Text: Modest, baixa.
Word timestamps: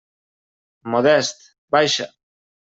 Modest, 0.93 1.45
baixa. 1.77 2.11